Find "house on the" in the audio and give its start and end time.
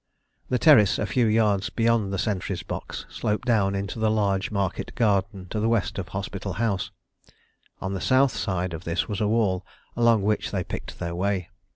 6.53-8.01